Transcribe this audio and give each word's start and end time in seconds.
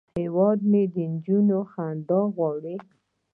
هیواد 0.19 0.59
مې 0.69 0.83
د 0.93 0.95
نجونو 1.11 1.57
خندا 1.71 2.21
غواړي 2.35 2.75